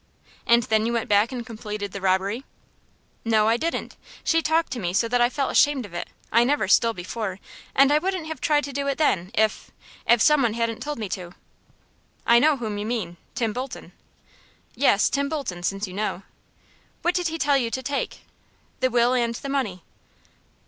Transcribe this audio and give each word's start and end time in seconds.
"And 0.47 0.63
then 0.63 0.87
you 0.87 0.93
went 0.93 1.07
back 1.07 1.31
and 1.31 1.45
completed 1.45 1.91
the 1.91 2.01
robbery?" 2.01 2.43
"No, 3.23 3.47
I 3.47 3.55
didn't. 3.55 3.97
She 4.23 4.41
talked 4.41 4.71
to 4.71 4.79
me 4.79 4.93
so 4.93 5.07
that 5.07 5.21
I 5.21 5.29
felt 5.29 5.51
ashamed 5.51 5.85
of 5.85 5.93
it. 5.93 6.07
I 6.31 6.43
never 6.43 6.67
stole 6.67 6.93
before, 6.93 7.37
and 7.75 7.93
I 7.93 7.99
wouldn't 7.99 8.25
have 8.25 8.41
tried 8.41 8.63
to 8.63 8.73
do 8.73 8.87
it 8.87 8.97
then, 8.97 9.29
if 9.35 9.69
if 10.07 10.19
some 10.19 10.41
one 10.41 10.55
hadn't 10.55 10.79
told 10.81 10.97
me 10.97 11.07
to." 11.09 11.35
"I 12.25 12.39
know 12.39 12.57
whom 12.57 12.79
you 12.79 12.85
mean 12.87 13.17
Tim 13.35 13.53
Bolton." 13.53 13.91
"Yes, 14.73 15.07
Tim 15.07 15.29
Bolton, 15.29 15.61
since 15.61 15.85
you 15.87 15.93
know." 15.93 16.23
"What 17.03 17.13
did 17.13 17.27
he 17.27 17.37
tell 17.37 17.55
you 17.57 17.69
to 17.69 17.83
take?" 17.83 18.21
"The 18.79 18.89
will 18.89 19.13
and 19.13 19.35
the 19.35 19.49
money." 19.49 19.83